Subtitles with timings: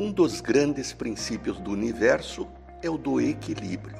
[0.00, 2.46] Um dos grandes princípios do universo
[2.80, 3.98] é o do equilíbrio.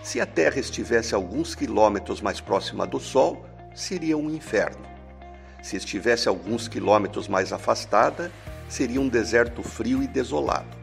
[0.00, 3.44] Se a Terra estivesse alguns quilômetros mais próxima do Sol,
[3.74, 4.86] seria um inferno.
[5.60, 8.30] Se estivesse alguns quilômetros mais afastada,
[8.68, 10.76] seria um deserto frio e desolado.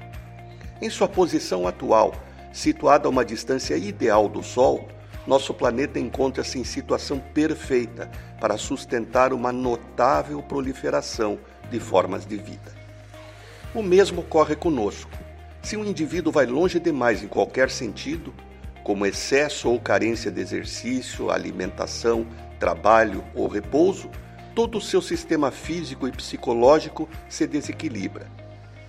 [0.82, 2.14] Em sua posição atual,
[2.52, 4.90] situada a uma distância ideal do Sol,
[5.26, 11.40] nosso planeta encontra-se em situação perfeita para sustentar uma notável proliferação
[11.72, 12.83] de formas de vida.
[13.74, 15.10] O mesmo ocorre conosco.
[15.64, 18.32] Se um indivíduo vai longe demais em qualquer sentido,
[18.84, 22.28] como excesso ou carência de exercício, alimentação,
[22.60, 24.12] trabalho ou repouso,
[24.54, 28.28] todo o seu sistema físico e psicológico se desequilibra.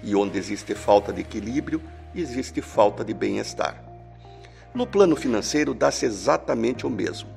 [0.03, 1.81] E onde existe falta de equilíbrio,
[2.15, 3.83] existe falta de bem-estar.
[4.75, 7.31] No plano financeiro, dá-se exatamente o mesmo.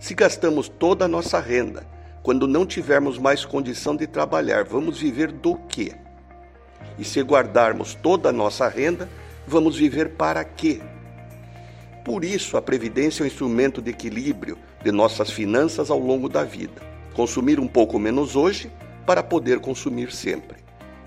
[0.00, 1.86] Se gastamos toda a nossa renda,
[2.20, 5.94] quando não tivermos mais condição de trabalhar, vamos viver do quê?
[7.00, 9.08] E se guardarmos toda a nossa renda,
[9.46, 10.82] vamos viver para quê?
[12.04, 16.44] Por isso, a previdência é um instrumento de equilíbrio de nossas finanças ao longo da
[16.44, 16.82] vida.
[17.14, 18.70] Consumir um pouco menos hoje
[19.06, 20.58] para poder consumir sempre,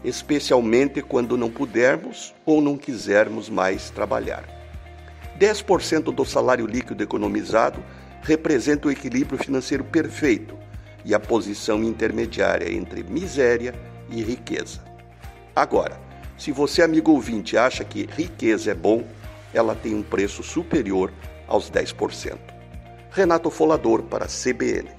[0.03, 4.45] especialmente quando não pudermos ou não quisermos mais trabalhar.
[5.39, 7.83] 10% do salário líquido economizado
[8.23, 10.57] representa o equilíbrio financeiro perfeito
[11.05, 13.75] e a posição intermediária entre miséria
[14.09, 14.92] e riqueza.
[15.55, 15.99] Agora,
[16.37, 19.03] se você, amigo ouvinte, acha que riqueza é bom,
[19.53, 21.11] ela tem um preço superior
[21.47, 22.37] aos 10%.
[23.11, 24.89] Renato Folador para CBN.